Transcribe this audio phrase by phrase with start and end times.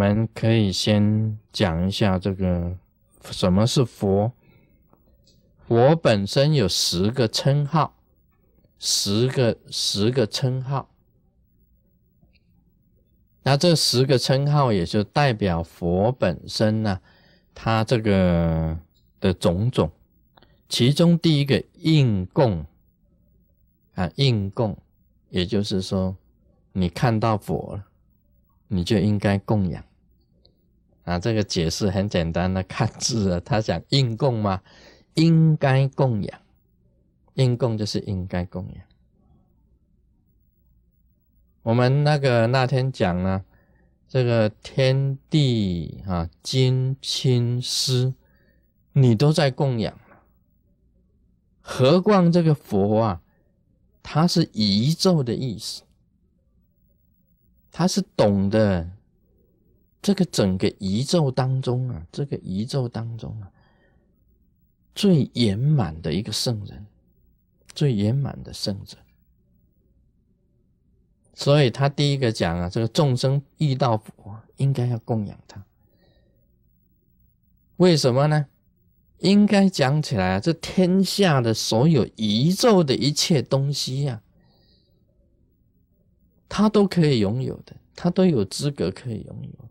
[0.00, 2.74] 我们可以先讲一下这个
[3.30, 4.32] 什么是佛。
[5.68, 7.94] 佛本身有十个称号，
[8.78, 10.88] 十个十个称号。
[13.42, 16.98] 那这十个称号也就代表佛本身呢，
[17.54, 18.78] 它这个
[19.20, 19.92] 的种种。
[20.66, 22.64] 其中第一个应供
[23.96, 24.78] 啊，应供，
[25.28, 26.16] 也就是说，
[26.72, 27.84] 你看到佛了，
[28.68, 29.84] 你就应该供养
[31.10, 31.18] 啊。
[31.18, 34.62] 这个解释很简单的，看字啊，他讲应供嘛，
[35.14, 36.40] 应该供养，
[37.34, 38.84] 应供就是应该供养。
[41.62, 43.44] 我们那个那天讲呢，
[44.08, 48.14] 这个天地啊，金亲师，
[48.92, 49.98] 你都在供养
[51.60, 53.20] 何况这个佛啊，
[54.02, 55.82] 他是宇宙的意思，
[57.70, 58.90] 他是懂得
[60.02, 63.50] 这个整个宇宙当中啊，这个宇宙当中啊，
[64.94, 66.86] 最圆满的一个圣人，
[67.74, 68.96] 最圆满的圣者。
[71.34, 75.64] 所以他第一个讲啊，这个众生遇到佛，应该要供养他。
[77.76, 78.46] 为什么呢？
[79.18, 84.22] 应该讲起来啊，这天下的所有宇宙的一切东西呀，
[86.48, 89.68] 他都可以拥有的，他都有资格可以拥有。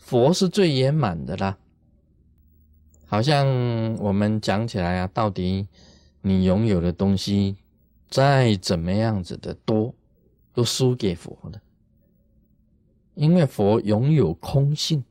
[0.00, 1.56] 佛是最圆满的啦。
[3.06, 3.46] 好像
[3.98, 5.68] 我们讲起来啊，到底
[6.20, 7.56] 你拥有的东西
[8.08, 9.94] 再怎么样子的多。
[10.52, 11.60] 都输给佛的，
[13.14, 15.04] 因为佛拥有空性，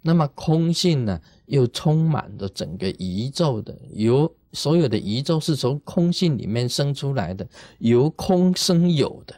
[0.00, 7.46] 那么空性呢，又充满着整个宇宙的，由所有的宇宙是从空性里面生出来的，
[7.80, 9.34] 由空生有的。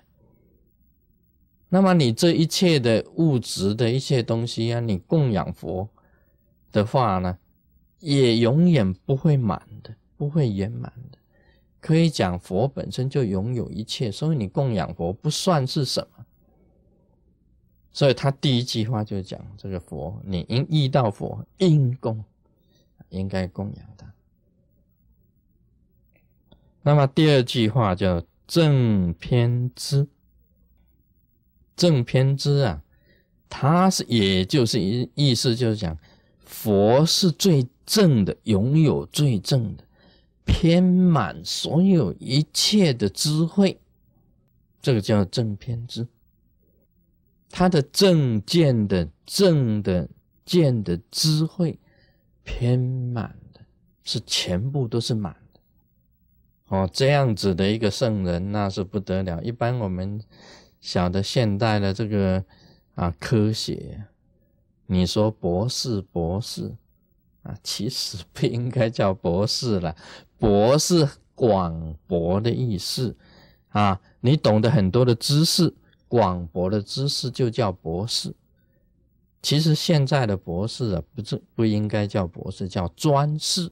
[1.75, 5.89] 那么你这一切的物质的一切东西啊，你供养佛
[6.71, 7.37] 的话呢，
[7.99, 11.19] 也永远不会满的，不会圆满的。
[11.81, 16.25] 可以讲，佛本身就拥有一切，所以你供养佛不算是什么。
[17.91, 22.25] 所以他第一句话就讲：这个佛，你应遇到佛应供，
[23.09, 24.15] 应该供养他。
[26.83, 30.07] 那么第二句话叫正偏知，
[31.77, 32.83] 正偏知啊，
[33.49, 35.99] 它是也就是意意思就是讲，
[36.45, 39.85] 佛是最正的，拥有最正的。
[40.47, 43.81] 偏满所有一切的智慧，
[44.83, 46.07] 这个叫正偏知。
[47.49, 50.09] 他的正见的正的
[50.45, 51.79] 见的智慧，
[52.43, 53.61] 偏满的
[54.03, 55.61] 是全部都是满的。
[56.67, 59.43] 哦，这样子的一个圣人那是不得了。
[59.43, 60.21] 一般我们
[60.85, 62.45] 晓得现代的这个
[62.95, 64.05] 啊科学，
[64.85, 66.77] 你说博士博士
[67.43, 69.97] 啊，其实不应该叫博士了。
[70.39, 73.17] 博士广博的意思
[73.71, 75.75] 啊，你懂得很多的知识，
[76.07, 78.35] 广博的知识就叫博士。
[79.41, 83.71] 其实现在的博士啊，不是不应该叫博士，叫专士，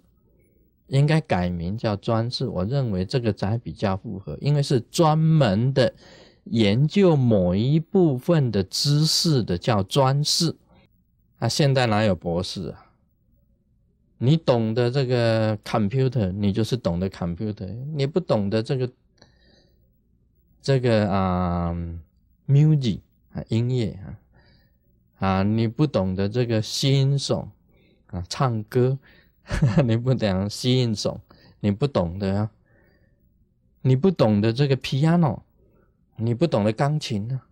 [0.86, 2.48] 应该改名叫专士。
[2.48, 5.92] 我认为这个才比较符合，因为是专门的
[6.44, 10.56] 研究某一部分的知识的叫专士。
[11.38, 12.86] 啊，现在哪有博士啊？
[14.18, 17.66] 你懂得这个 computer，你就是懂得 computer。
[17.94, 18.88] 你不懂得这个
[20.60, 21.74] 这个啊
[22.46, 23.00] music
[23.32, 24.18] 啊音乐啊
[25.18, 27.50] 啊，你不懂得这个欣赏
[28.06, 28.96] 啊唱歌，
[29.84, 31.20] 你不懂欣赏，
[31.58, 32.50] 你不懂得啊，
[33.80, 35.40] 你不懂得这个 piano，
[36.22, 37.48] 你不懂得钢琴啊，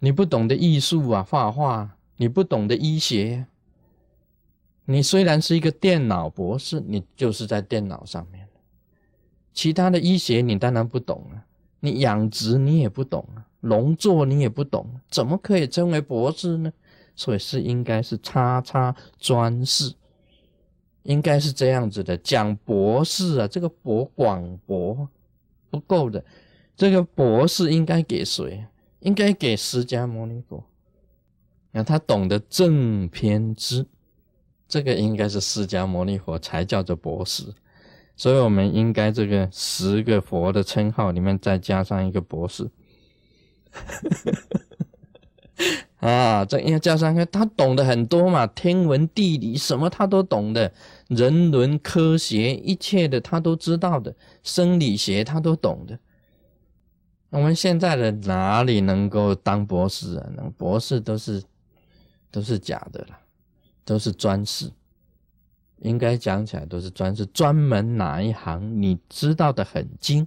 [0.00, 3.46] 你不懂得艺术啊画画，你不懂得医学。
[4.86, 8.48] 你虽然是一个电脑博士，你就是在电脑上面
[9.52, 11.46] 其他的医学你当然不懂啊，
[11.78, 16.72] 你养殖你也不懂啊，农作你也不懂，怎么可以称为博士呢？
[17.14, 19.94] 所以是应该是叉叉专士，
[21.04, 22.16] 应该是这样子的。
[22.16, 25.08] 讲博士啊，这个博广博
[25.68, 26.24] 不够的，
[26.80, 28.64] 这个博士应该给谁？
[29.00, 30.64] 应该给释迦牟尼佛，
[31.72, 33.84] 那他懂得正偏知。
[34.66, 37.44] 这个应该是释迦牟尼佛才叫做博士，
[38.16, 42.70] 所以我们应该这个十个佛的称号里面再加上一个博士，
[46.00, 50.72] 啊，这应该加上个他懂得很多嘛，天文地理什么他都懂的，
[51.08, 55.98] 人伦科学一切的他都知道的，生理学他都懂的，
[57.30, 60.30] 我们现在的哪里能够当博士啊？
[60.36, 61.42] 那博士都是
[62.30, 63.18] 都是假的了，
[63.84, 64.70] 都是专士。
[65.82, 70.26] 应该讲起来都是专是专门哪一行你知道的很精，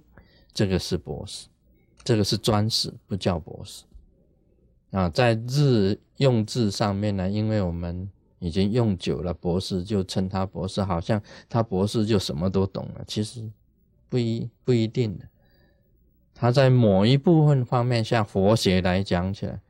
[0.52, 1.46] 这个是博士，
[2.02, 3.84] 这个是专士，不叫博士。
[4.90, 8.10] 啊，在日用字上面呢，因为我们
[8.40, 13.48] 已经用久了，博士就称他博士，好像他博士就什么都懂了，其实
[14.08, 15.24] 不一不一定的。
[16.34, 19.60] 他在某一部分方面，像佛学来讲起来，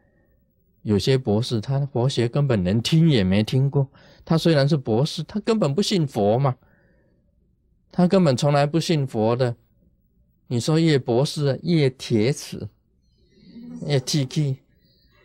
[0.83, 3.87] 有些博士他佛学根本连听也没听过。
[4.25, 6.57] 他虽然是博士，他根本不信佛嘛，
[7.93, 9.55] 他根本从来不信佛的。
[10.47, 12.69] 你说叶博士叶铁齿，
[13.87, 14.59] 叶 T K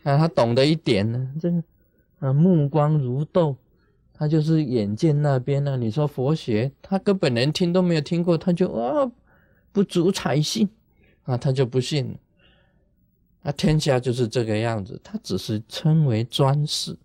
[0.02, 1.62] 啊，他懂得一点呢，这个
[2.18, 3.56] 啊目光如豆，
[4.12, 5.76] 他就是眼见那边呢。
[5.76, 9.10] 你说佛学，他根本连听都没有听过，他就啊
[9.72, 10.68] 不足采信
[11.30, 12.18] 那，他就不信了。
[13.42, 16.98] 啊，天下就是这个样子，他只是称为专士，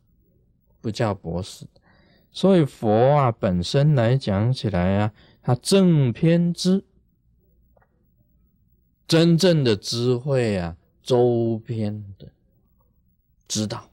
[0.81, 1.66] 不叫博士。
[2.31, 6.83] 所以佛啊，本身来讲起来啊，他正偏知，
[9.07, 12.28] 真正的智慧啊，周边的
[13.48, 13.89] 知道，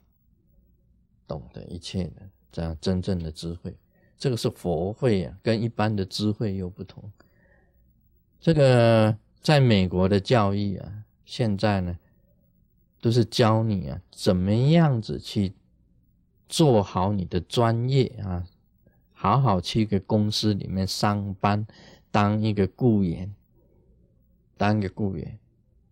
[1.29, 3.77] 懂得一切的这样真正的智慧，
[4.17, 7.13] 这个是佛慧啊，跟一般的智慧又不同。
[8.41, 11.99] 这个在美国的教育啊，现在呢，
[13.01, 15.55] 都是教你啊，怎么样子去。
[16.49, 18.45] 做好你的专业啊，
[19.15, 21.67] 好好去一个公司里面上班，
[22.11, 23.35] 当一个雇员，
[24.59, 25.39] 当一个雇员。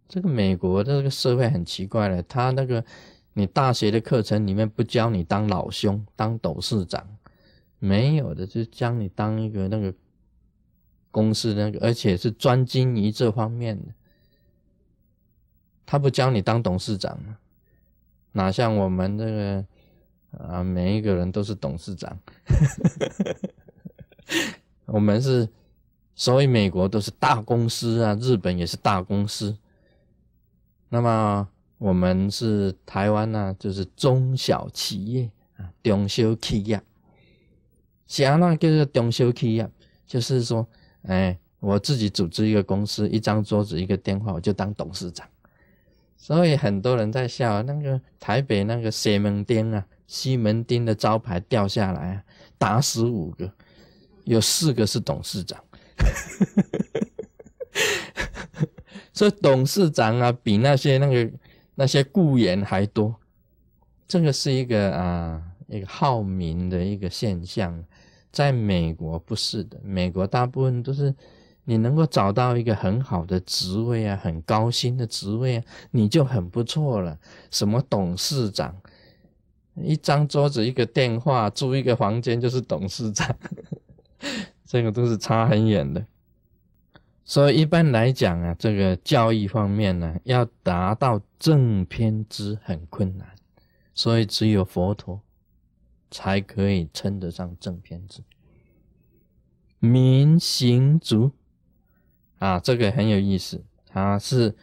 [0.06, 2.84] 这个美国的这个社会很奇怪了，他那个
[3.32, 7.08] 你大学的课程里面不教你当老兄、当董事长，
[7.78, 9.94] 没有的，就教你当一个那个
[11.10, 13.92] 公司那个，而且是专精于这方面的。
[15.86, 17.18] 他不教你当董事长，
[18.32, 19.64] 哪像我们这个。
[20.38, 22.16] 啊，每一个人都是董事长，
[24.86, 25.48] 我们是，
[26.14, 29.58] 所以美国都是大公司啊，日本也是大公司。
[30.88, 31.48] 那么
[31.78, 36.80] 我们是台湾呢，就是中小企业啊，中小企业。
[38.06, 39.68] 啥那叫做中小企业？
[40.06, 40.64] 就是说，
[41.02, 45.26] 哎，我自己组织一个公司，一张桌子，一个电话，我就当董事长。
[46.16, 49.86] 所以很多人在笑那个台北那个西门町啊。
[50.06, 52.24] 西门町的招牌掉下来啊，
[52.58, 53.48] 打死五个，
[54.24, 55.62] 有四个是董事长。
[59.14, 61.30] 所以董事长啊，比那些那个
[61.76, 63.14] 那些雇员还多。
[64.08, 67.84] 这个是一个啊，一个好名的一个现象。
[68.30, 71.14] 在美国不是的，美国大部分都是
[71.64, 77.18] 你能够找到一个很好的职位啊，很高薪的职位啊，你就很不错了。
[77.50, 78.74] 什么董事长？
[79.76, 83.34] 一张桌子，一个电话，租一个房间就是董事长，
[84.66, 86.04] 这个都是差很远的。
[87.24, 93.26] 所以一般来讲啊，这个教育方面呢，要达到正偏知很困难，
[93.94, 95.20] 所以只有佛陀
[96.10, 98.22] 才可以称得上正片子。
[99.78, 101.30] 明行足
[102.38, 104.54] 啊，这个很有意思，他是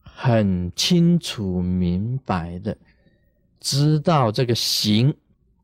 [0.00, 2.76] 很清楚明白的。
[3.58, 5.14] 知道这个行，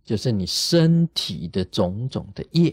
[0.05, 2.73] 就是你身体的种种的业；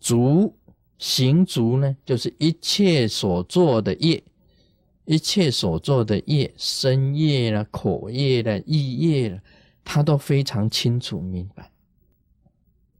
[0.00, 0.56] 足
[0.98, 4.22] 行足呢，就是一切所做的业，
[5.04, 9.42] 一切所做的业，身业了、口业了、意业了，
[9.86, 11.70] 他都非常清楚明白。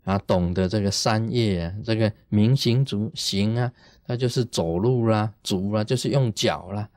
[0.05, 3.73] 啊，懂得这个三业啊，这个明行足行啊，
[4.07, 6.88] 他就是走路啦；足啦，就是用脚啦；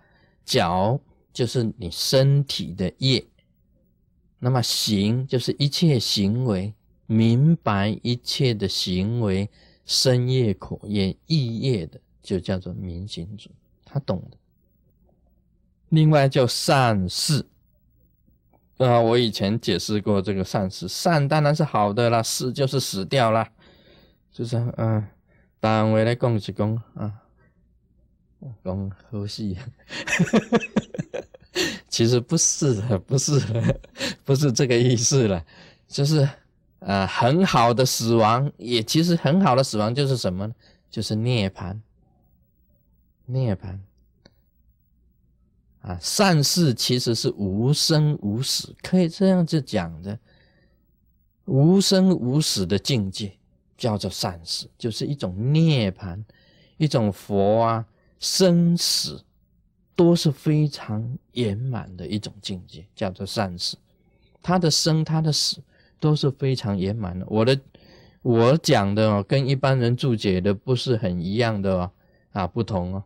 [0.46, 1.00] 脚
[1.34, 3.25] 就是你身体的业。
[4.38, 6.72] 那么行就是一切行为，
[7.08, 9.50] 明白一切的行为，
[9.86, 13.50] 身业、口业、意业的，就叫做明行主，
[13.84, 14.38] 他懂的。
[15.89, 17.43] 另外叫善事，
[18.79, 23.48] 啊，我以前解释过这个善事，善当然是好的啦，事就是死掉啦，
[24.31, 25.05] 就是嗯，
[25.59, 27.13] 单位来恭喜恭啊，
[28.63, 29.57] 讲好戏。
[31.89, 33.79] 其实不是的，不是的，
[34.24, 35.43] 不是这个意思了，
[35.88, 36.27] 就是
[36.79, 40.55] 啊，很好的死亡，也其实很好的死亡就是什么呢？
[40.89, 41.77] 就是涅槃，
[43.25, 43.77] 涅槃
[45.89, 50.19] 啊，善事其实是无生无死，可以这样子讲的，
[51.46, 53.34] 无生无死的境界
[53.75, 56.24] 叫做善事，就是一种涅槃，
[56.77, 57.84] 一种佛啊
[58.19, 59.24] 生死
[59.96, 63.75] 都是非常圆满的一种境界，叫做善事。
[64.43, 65.58] 他的生，他的死
[66.00, 67.25] 都是非常圆满的。
[67.27, 67.60] 我的
[68.22, 71.91] 我讲的哦，跟一般人注解的不是很一样的哦，
[72.34, 73.03] 啊，不同哦，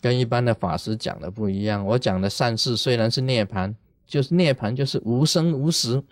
[0.00, 1.84] 跟一般的法师讲的不一样。
[1.84, 3.74] 我讲的善事虽然是涅盘，
[4.06, 6.02] 就是涅盘，就是无生无死，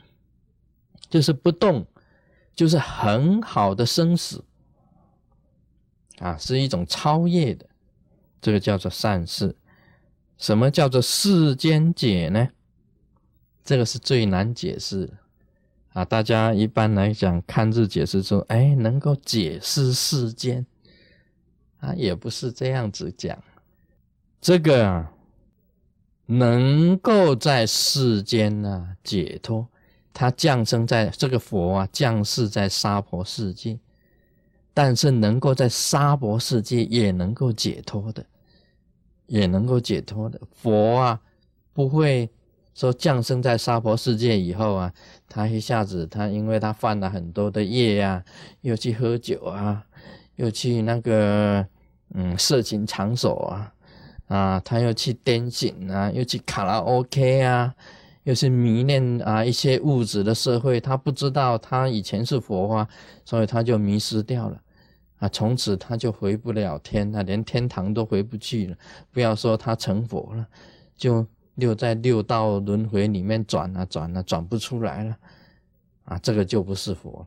[1.08, 1.86] 就是不动，
[2.54, 4.44] 就是很好的生死。
[6.18, 7.66] 啊，是一种超越的，
[8.40, 9.54] 这个叫做善事。
[10.36, 12.48] 什么叫做世间解呢？
[13.64, 15.12] 这个是最难解释的
[15.92, 16.04] 啊！
[16.04, 20.64] 大家一般来讲看字解释说，哎，能够解释世间
[21.80, 23.38] 啊，也不是这样子讲。
[24.40, 25.12] 这个啊，
[26.26, 29.66] 能够在世间呢解脱，
[30.12, 33.78] 他降生在这个佛啊，降世在娑婆世界。
[34.72, 38.24] 但是能够在娑婆世界也能够解脱的，
[39.26, 41.20] 也能够解脱的佛啊，
[41.72, 42.30] 不会
[42.74, 44.94] 说降生在娑婆世界以后啊，
[45.28, 48.24] 他一下子他因为他犯了很多的业呀，
[48.60, 49.84] 又去喝酒啊，
[50.36, 51.66] 又去那个
[52.14, 53.74] 嗯色情场所啊，
[54.28, 57.74] 啊，他又去癫痫啊，又去卡拉 OK 啊，
[58.24, 62.88] 又是迷恋啊一些物质的社会，他不知道他以前是佛啊，
[63.24, 64.60] 所以他就迷失掉了。
[65.18, 68.76] 啊，从此他就回不了天，他连天堂都回不去了。
[69.10, 70.46] 不要说他成佛了，
[70.96, 75.16] 就六在六道轮回里面转啊转啊，转不出来了。
[76.04, 77.24] 啊，这个就不是佛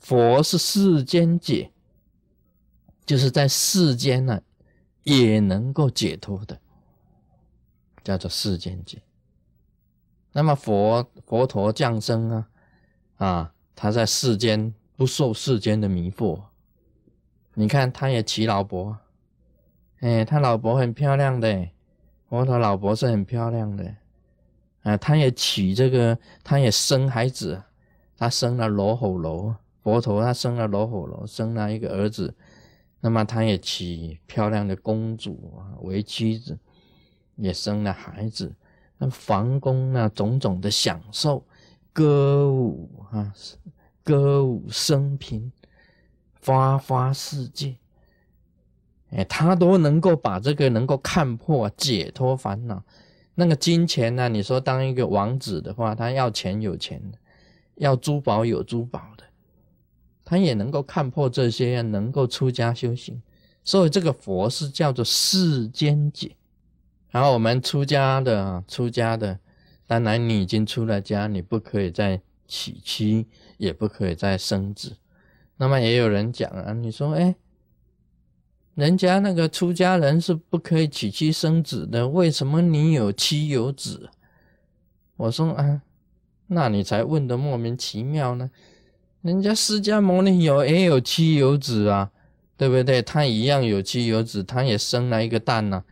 [0.00, 1.70] 佛是世间解，
[3.06, 4.40] 就是在世间呢
[5.04, 6.58] 也能够解脱的，
[8.02, 9.00] 叫做世间解。
[10.32, 12.48] 那么佛佛陀降生啊，
[13.16, 16.40] 啊，他在世间不受世间的迷惑。
[17.54, 18.98] 你看，他也娶老婆，
[20.00, 21.68] 哎，他老婆很漂亮的，
[22.28, 23.94] 佛陀老婆是很漂亮的，
[24.82, 27.62] 啊，他也娶这个，他也生孩子，
[28.16, 32.34] 他生了罗睺罗，佛陀他生了罗睺罗，生了一个儿子，
[33.04, 36.58] 那么他也娶漂亮的公主啊为妻子，
[37.36, 38.50] 也生了孩子，
[38.96, 41.44] 那皇宫那种种的享受，
[41.92, 43.30] 歌舞啊，
[44.02, 45.52] 歌舞升平。
[46.46, 47.74] 花花世界，
[49.08, 52.82] 哎，他都能够把这个能够看破、解脱烦恼。
[53.34, 54.28] 那个金钱呢？
[54.28, 57.00] 你说当一个王子的话，他要钱有钱，
[57.76, 59.23] 要珠宝有珠宝的，
[60.24, 63.20] 他也能够看破这些，能够出家修行。
[63.62, 66.36] 所以这个佛是叫做世间解。
[67.10, 69.38] 然后我们出家的，出家的，
[69.86, 73.26] 当然你已经出了家，你不可以再娶妻，
[73.56, 74.96] 也不可以再生子。
[75.56, 77.36] 那么也有人讲啊，你说哎，
[78.74, 84.10] 人家那个出家人是不可以娶妻生子的，为什么你有妻有子？
[85.16, 85.82] 我说啊，
[86.48, 88.50] 那你才问的莫名其妙呢。
[89.24, 92.10] 人家释迦牟尼有也有妻有子啊，
[92.58, 93.00] 对不对？
[93.00, 95.82] 他一样有妻有子，他也生了一个蛋呐，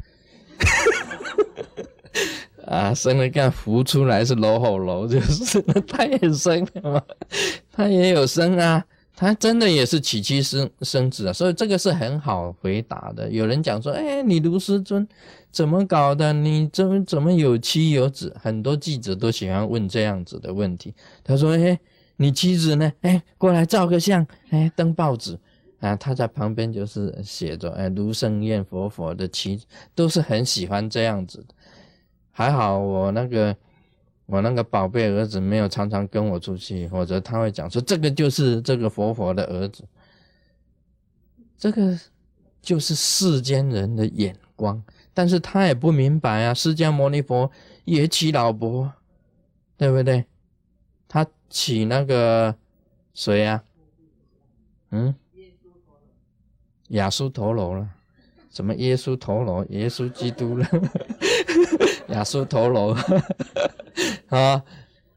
[2.69, 7.03] 啊，生了个孵出来是罗喉罗，就是 他也生了嘛，
[7.73, 8.85] 他也有生啊。
[9.15, 13.31] 他真的也是娶妻生生子啊，所以这个是很好回答的。
[13.31, 15.07] 有人讲说：“哎，你卢师尊
[15.51, 16.33] 怎么搞的？
[16.33, 20.93] 你怎么怎么有妻有子？”很多记者都喜欢问这样子的问题。
[21.23, 21.79] 他说：“哎，
[22.23, 22.93] 你妻子呢？
[23.01, 25.39] 哎，过来照个相，哎，登报纸
[25.81, 31.55] 啊。”他在旁边就是写着：“哎，卢胜彦佛佛的妻子都是很喜欢这样子的。”
[32.31, 33.57] 还好我那个。
[34.27, 39.85] 我那个宝贝儿子没有常常跟我出去，否则他会讲说这个就是这个佛佛的儿子，
[41.59, 41.99] 这个
[42.63, 47.51] 就是世间人的眼光，但是他也不明白啊，释迦牟尼佛
[47.85, 48.91] 也娶老婆，
[49.77, 50.25] 对不对？
[51.53, 52.55] 他娶那个
[53.13, 53.63] 谁呀？
[54.91, 55.15] 嗯，
[56.89, 57.89] 亚苏陀罗了，
[58.51, 59.63] 什么耶稣陀罗？
[59.69, 60.67] 耶稣基督了，
[62.09, 62.97] 亚苏陀罗。
[64.29, 64.65] 啊，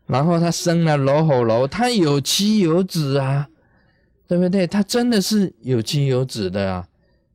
[0.07, 3.49] 然后他生了罗睺罗，他有妻有子啊，
[4.27, 4.67] 对不对？
[4.67, 6.87] 他真的是有妻有子的啊，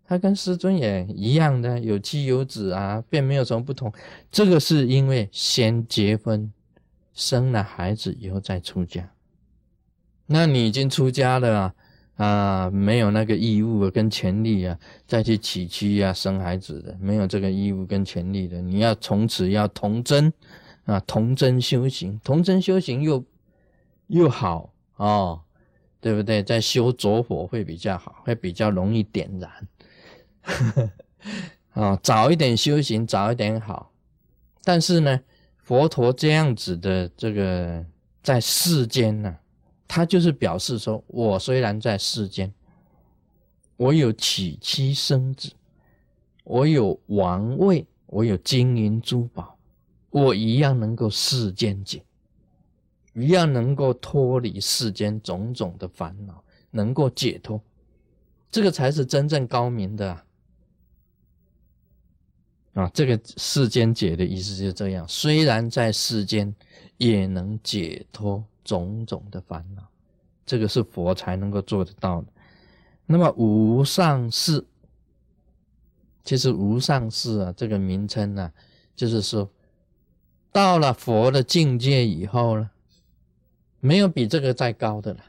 [0.06, 3.90] 他跟师尊也一样的有妻有子啊，并没有什么不同。
[4.30, 6.52] 这个是因为先结婚，
[7.20, 9.12] 生了孩子以后再出家。
[10.26, 11.74] 那你已经出家了啊，
[12.26, 18.62] 啊没有那个义务跟权利啊，再去娶妻啊、生孩子的，没有这个义务跟权利的。
[18.62, 20.32] 你要从此要童真。
[20.86, 23.22] 啊，童真修行，童真修行又
[24.08, 25.40] 又好哦，
[26.00, 26.42] 对不对？
[26.42, 29.68] 在修着火会比较好，会比较容易点燃。
[31.74, 33.92] 啊， 早一点修行，早一点好。
[34.64, 35.20] 但是呢，
[35.70, 37.86] 佛陀这样子的这个
[38.24, 39.36] 在世间呢，
[39.86, 42.52] 他就是表示说，我虽然在世间，
[43.76, 45.52] 我有娶妻生子，
[46.42, 49.56] 我有王位，我有金银珠宝，
[50.10, 52.02] 我一样能够世间解，
[53.14, 57.62] 一样能够脱离世间种种的烦恼，能够解脱。
[58.50, 60.24] 这个才是真正高明的啊！
[62.74, 65.06] 啊，这个世间解的意思就是这样。
[65.08, 66.54] 虽然在世间，
[66.96, 69.82] 也能解脱种种的烦恼，
[70.46, 72.28] 这个是佛才能够做得到的。
[73.06, 74.64] 那么无上士，
[76.24, 78.52] 其实无上士啊，这个名称呢，
[78.94, 79.50] 就是说，
[80.52, 82.70] 到了佛的境界以后呢，
[83.80, 85.20] 没有比这个再高的了，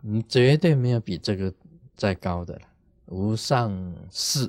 [0.00, 1.52] 你绝对没有比这个。
[2.00, 2.60] 再高的了，
[3.06, 4.48] 无上士，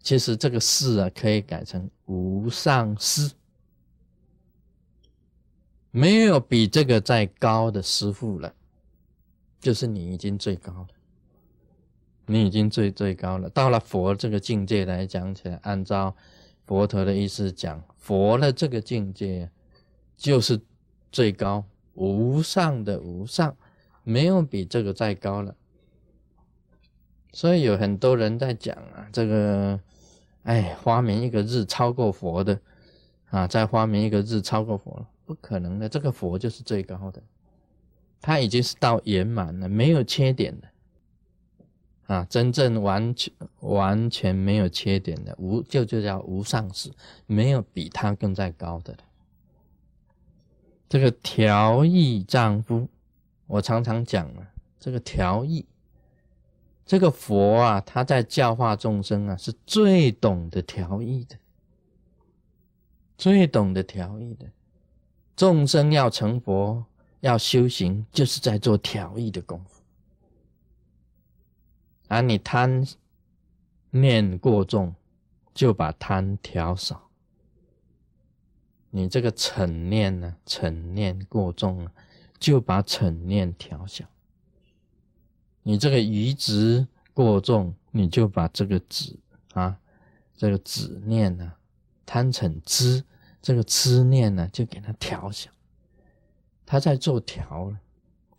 [0.00, 3.30] 其实这个士啊，可以改成无上师，
[5.90, 8.54] 没有比这个再高的师傅了，
[9.60, 10.88] 就是你已经最高了，
[12.26, 13.50] 你已经最最高了。
[13.50, 16.14] 到了佛这个境界来讲起来，按照
[16.64, 19.50] 佛陀的意思讲，佛的这个境界
[20.16, 20.60] 就是
[21.10, 21.64] 最高
[21.94, 23.56] 无上的无上，
[24.04, 25.54] 没有比这个再高了。
[27.32, 29.78] 所以有很多人在讲啊，这个，
[30.44, 32.58] 哎，发明一个日超过佛的，
[33.28, 35.88] 啊，再发明一个日超过佛，不可能的。
[35.88, 37.22] 这个佛就是最高的，
[38.20, 40.68] 他已经是到圆满了，没有缺点的，
[42.14, 46.90] 啊，真正完全完全没有缺点的无就就叫无上士，
[47.26, 48.98] 没有比他更再高的了。
[50.88, 52.88] 这个调意丈夫，
[53.46, 55.66] 我常常讲啊，这个调意。
[56.88, 61.36] 这个佛啊，他在教化众生啊，是最懂得调意的，
[63.18, 64.50] 最懂得调意的。
[65.36, 66.82] 众生要成佛，
[67.20, 69.82] 要修行，就是在做调意的功夫。
[72.08, 72.86] 啊，你贪
[73.90, 74.94] 念过重，
[75.52, 76.96] 就把贪调少；
[78.88, 81.92] 你这个嗔念呢，嗔念过重了，
[82.38, 84.06] 就把嗔念调小。
[85.68, 89.14] 你这个愚执过重，你就把这个执
[89.52, 89.78] 啊，
[90.34, 91.52] 这个执念呢，
[92.06, 93.04] 贪嗔痴
[93.42, 95.50] 这个痴念呢，就给它调小。
[96.64, 97.78] 他在做调了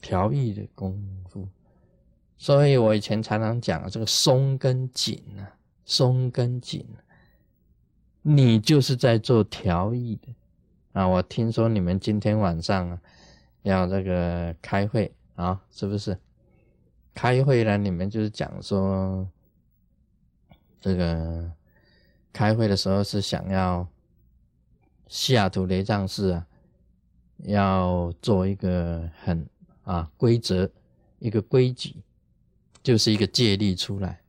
[0.01, 1.47] 调意的功夫，
[2.35, 5.53] 所以我以前常常讲这个松跟紧啊，
[5.85, 6.83] 松跟紧，
[8.23, 10.33] 你就是在做调意的
[10.93, 11.07] 啊。
[11.07, 12.99] 我听说你们今天晚上啊，
[13.61, 16.17] 要这个开会啊，是不是？
[17.21, 19.27] 开会呢，你们就是讲说，
[20.79, 21.51] 这个
[22.32, 23.86] 开会的时候是想要
[25.10, 26.47] 西雅图雷藏寺啊，
[27.39, 29.45] 要做一个很
[29.84, 30.71] 啊规则，
[31.19, 31.97] 一个规矩，
[32.82, 34.21] 就是一个借力出来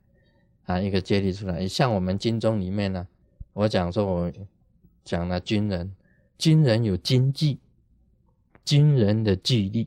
[0.64, 1.68] 啊，一个借力出来。
[1.68, 3.06] 像我们经中里面呢，
[3.52, 4.32] 我讲说我
[5.04, 5.94] 讲了军人，
[6.36, 7.60] 军人有经济，
[8.64, 9.86] 军人的纪律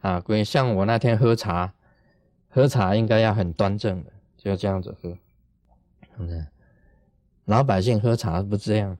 [0.00, 1.74] 啊，规像我那天喝茶。
[2.48, 5.16] 喝茶应该要很端正的，就要这样子喝。
[7.44, 8.98] 老百姓喝茶不这样，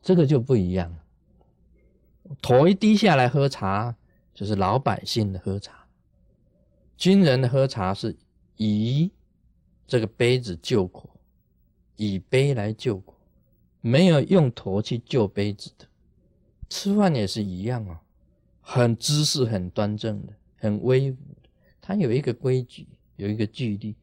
[0.00, 0.96] 这个就不一样。
[2.40, 3.96] 头一低下来喝茶，
[4.32, 5.86] 就是老百姓的喝茶。
[6.96, 8.16] 军人的喝茶是
[8.56, 9.10] 以
[9.86, 11.10] 这个杯子救苦，
[11.96, 13.14] 以杯来救苦，
[13.80, 15.86] 没有用头去救杯子的。
[16.68, 18.00] 吃饭也是一样啊，
[18.60, 21.16] 很姿势很端正的，很威武。
[21.90, 23.96] 它有一个规矩，有一个距离。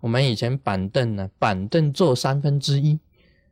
[0.00, 2.98] 我们以前板凳呢，板凳坐三分之一，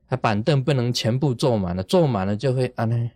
[0.08, 3.08] 啊板凳不能全部坐满了，坐满了就会啊那，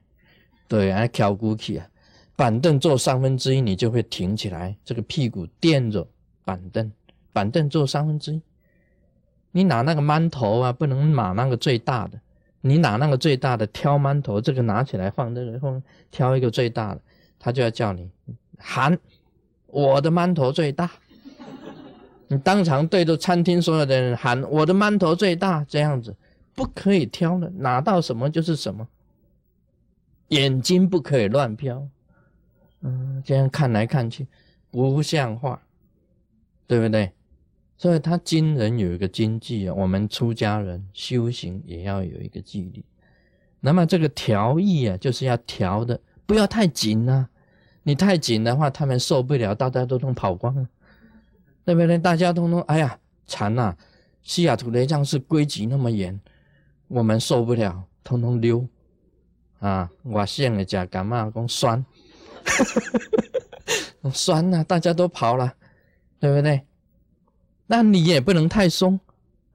[0.69, 1.89] 对啊翘骨起啊。
[2.37, 6.07] 板凳坐三分之一，你就会挺起来，这个屁股垫着
[6.45, 6.93] 板凳。
[7.33, 8.41] 板凳坐三分之一，
[9.51, 12.21] 你拿那个馒头啊，不能拿那个最大的，
[12.61, 17.01] 你拿那个最大的挑馒头，这个拿起来放这个放，挑一个最大的，
[17.41, 18.09] 他就要叫你
[18.59, 18.97] 喊。
[19.75, 20.89] 我的馒头最大，
[22.29, 26.15] 你当场对着餐厅所有的人喊：“我的馒头最大。”这样子
[26.55, 28.87] 不可以挑的，拿到什么就是什么。
[30.29, 31.89] 眼睛不可以乱瞟，
[32.83, 34.29] 嗯，这样看来看去
[34.71, 35.61] 不像话，
[36.69, 37.11] 对不对？
[37.77, 42.85] 所以他经人有一个经济啊，我们出家人修行也要有一个纪律。
[43.59, 47.29] 那么这个调意啊，就是要调的，不要太紧啊。
[47.85, 50.67] 你太紧的话，他们受不了，大家都通跑光了，
[51.65, 51.97] 对不对？
[51.97, 53.77] 大家通通哎呀，馋呐！
[54.23, 56.19] 西雅图雷藏是规矩那么严，
[56.89, 58.67] 我们受不了，通通溜
[59.61, 59.91] 啊！
[60.03, 61.85] 我现的讲干嘛讲酸，
[64.13, 65.53] 酸呐，大家都跑了，
[66.19, 66.63] 对不对？
[67.67, 68.99] 那你也不能太松，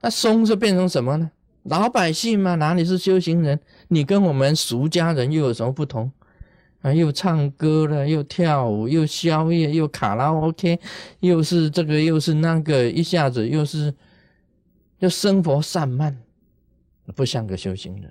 [0.01, 1.31] 那松就变成什么呢？
[1.63, 3.59] 老百姓嘛，哪里是修行人？
[3.87, 6.11] 你跟我们俗家人又有什么不同？
[6.81, 10.79] 啊，又唱歌了，又跳舞，又宵夜，又卡拉 OK，
[11.19, 13.93] 又是这个，又是那个，一下子又是，
[14.99, 16.17] 又生活散漫，
[17.15, 18.09] 不像个修行人。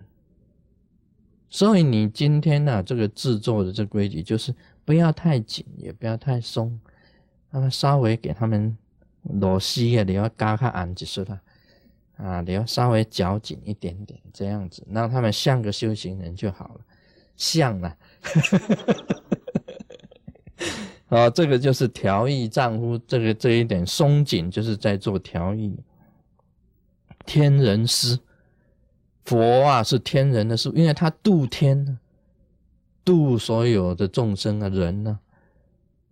[1.49, 4.55] 所以你今天呢，这个制作的这规矩就是
[4.85, 6.79] 不要太紧，也不要太松，
[7.51, 8.77] 那么稍微给他们
[9.23, 11.41] 螺丝啊，你要加开按就是了，
[12.19, 16.81] 啊，你要稍微绞紧一点点，这样子让他们像个修行人就好了，
[17.35, 17.97] 像了。
[21.09, 25.75] 啊这个就是调意丈夫，这个这一点松紧，就是在做调意。
[27.25, 28.19] 天人师，
[29.25, 31.99] 佛啊是天人的师，因为他度天呢，
[33.05, 35.19] 度所有的众生啊人呢，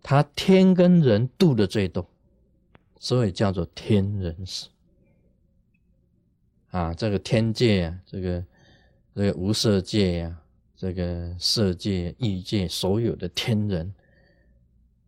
[0.03, 2.09] 他天跟人度的最多，
[2.99, 4.69] 所以叫做天人师。
[6.71, 8.45] 啊，这个天界啊，这个
[9.14, 10.37] 这个无色界呀。
[10.77, 13.95] 这个色界、异界，所有的天人，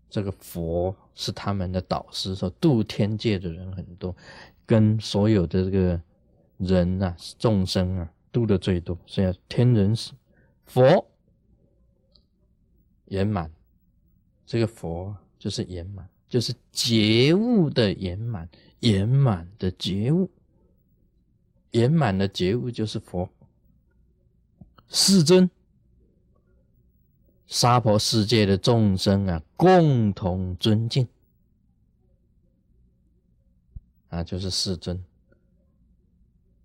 [0.08, 4.16] 这个佛是他们的导师，说度天界的人很多，
[4.64, 6.00] 跟所有的这个
[6.56, 10.12] 人啊、众生啊，度的最多，所以天人是
[10.64, 11.06] 佛
[13.08, 13.52] 圆满，
[14.46, 18.48] 这个佛就是圆满，就是觉悟的圆满，
[18.80, 20.30] 圆满的觉悟，
[21.72, 23.28] 圆满的觉悟就是佛，
[24.88, 25.50] 世尊。
[27.50, 31.08] 娑婆世界的众生啊，共同尊敬
[34.10, 35.02] 啊，就是世尊。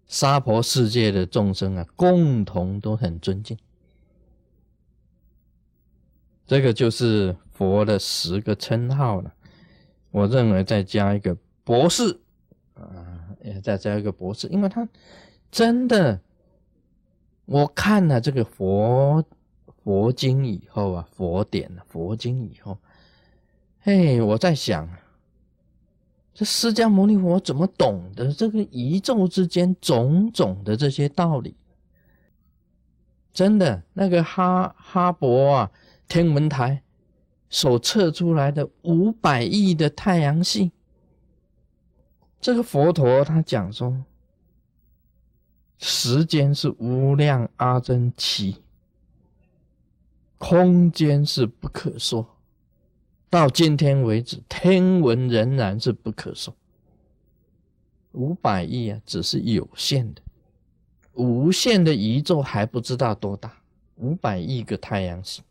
[0.07, 3.57] 娑婆世界的众生啊，共同都很尊敬。
[6.45, 9.33] 这个就是佛的十个称号了。
[10.11, 12.19] 我认为再加一个博士
[12.73, 14.85] 啊，也再加一个博士，因为他
[15.49, 16.19] 真的，
[17.45, 19.23] 我看了这个佛。
[19.83, 22.77] 佛经以后啊，佛典佛经以后，
[23.81, 24.89] 嘿，我在想，
[26.33, 31.55] 这释迦牟尼佛怎么懂得这个宇宙之间种种的这些道理？
[33.33, 35.71] 真的，那个哈哈勃啊，
[36.07, 36.81] 天文台
[37.49, 40.71] 所测出来的五百亿的太阳系，
[42.39, 44.05] 这个佛陀他讲说，
[45.77, 48.62] 时间是无量阿僧祇。
[50.45, 52.27] 空间是不可说，
[53.29, 56.53] 到今天为止，天文仍然是不可说。
[58.11, 60.21] 五百亿啊，只是有限的，
[61.13, 63.57] 无限的宇宙还不知道多大。
[63.95, 65.43] 五百亿个太阳系，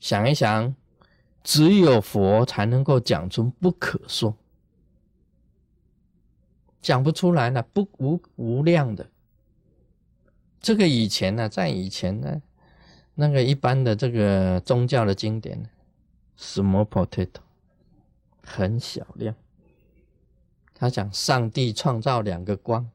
[0.00, 0.74] 想一想，
[1.44, 4.34] 只有佛才能够讲出不可说，
[6.80, 9.06] 讲不出来呢，不无无量的。
[10.58, 12.40] 这个以前呢，在以前呢。
[13.14, 15.68] 那个一般的这个宗教的经典
[16.38, 17.40] ，small potato，
[18.42, 19.34] 很小量。
[20.74, 22.90] 他讲上帝创造两个光，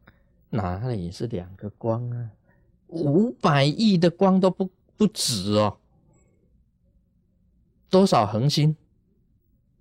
[0.49, 2.31] 哪里是两个光啊？
[2.87, 5.77] 五百亿的光都不不止哦。
[7.89, 8.75] 多少恒星？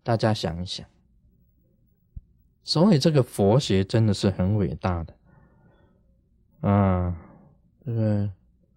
[0.02, 0.86] 大家想一想。
[2.62, 5.14] 所以这个佛学真的是很伟大的，
[6.68, 7.16] 啊，
[7.84, 8.30] 这个。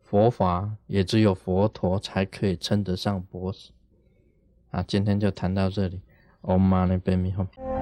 [0.10, 3.70] 佛法也只有佛陀才可以称得上博士
[4.72, 4.84] 啊！
[4.88, 6.02] 今天就谈到这里
[6.42, 7.79] ，Om Mani Padme Hum。